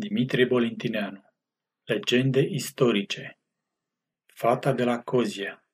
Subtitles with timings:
[0.00, 1.20] Dimitrie Bolintineanu
[1.84, 3.38] Legende istorice
[4.26, 5.64] Fata de la Cozia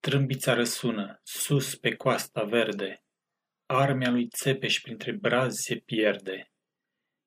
[0.00, 3.02] Trâmbița răsună, sus pe coasta verde,
[3.66, 6.52] Armea lui Țepeș printre brazi se pierde.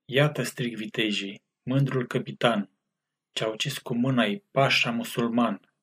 [0.06, 2.72] Iată strig vitejii, mândrul capitan,
[3.32, 5.74] Ce-a ucis cu mâna-i pașa musulman.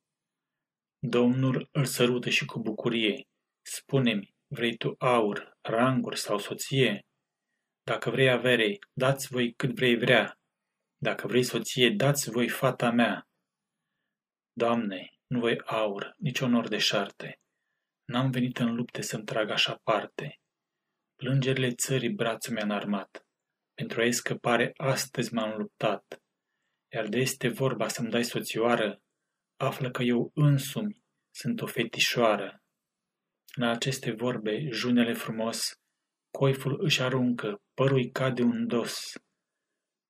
[0.98, 3.28] Domnul îl sărută și cu bucurie,
[3.62, 7.07] Spune-mi, vrei tu aur, ranguri sau soție?
[7.88, 10.38] Dacă vrei avere, dați voi cât vrei vrea.
[10.96, 13.28] Dacă vrei soție, dați voi fata mea.
[14.52, 17.40] Doamne, nu voi aur, nici onor de șarte.
[18.04, 20.40] N-am venit în lupte să-mi trag așa parte.
[21.14, 23.26] Plângerile țării brațul mi-a armat.
[23.74, 26.22] Pentru a-i scăpare astăzi m-am luptat.
[26.92, 29.02] Iar de este vorba să-mi dai soțioară,
[29.56, 31.02] află că eu însumi
[31.34, 32.62] sunt o fetișoară.
[33.54, 35.80] La aceste vorbe, junele frumos,
[36.38, 39.12] Coiful își aruncă, părul cade un dos.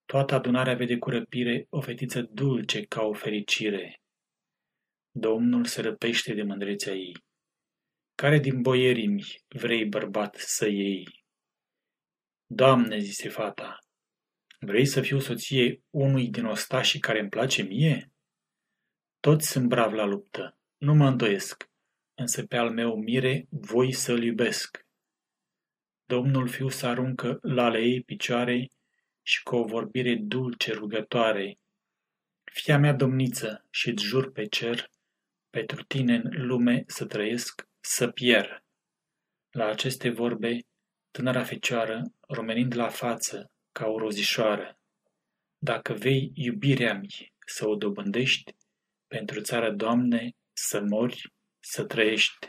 [0.04, 4.02] Toată adunarea vede cu răpire o fetiță dulce ca o fericire.
[5.10, 7.12] Domnul se răpește de mândrețea ei.
[8.14, 11.04] Care din boierii vrei bărbat să iei?
[12.46, 13.78] Doamne, zise fata,
[14.60, 18.12] vrei să fiu soție unui din ostașii care îmi place mie?
[19.20, 21.70] Toți sunt brav la luptă, nu mă îndoiesc,
[22.14, 24.86] însă pe al meu mire voi să-l iubesc.
[26.10, 28.68] Domnul fiu să aruncă la ale ei picioare
[29.22, 31.58] și cu o vorbire dulce rugătoare.
[32.44, 34.90] Fia mea domniță și-ți jur pe cer,
[35.50, 38.64] pentru tine în lume să trăiesc, să pierd.
[39.50, 40.58] La aceste vorbe,
[41.10, 44.78] tânăra fecioară, romenind la față ca o rozișoară,
[45.58, 48.54] dacă vei iubirea mi să o dobândești,
[49.06, 52.46] pentru țară, Doamne, să mori, să trăiești.